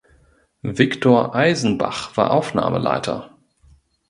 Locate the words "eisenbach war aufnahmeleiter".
1.35-3.37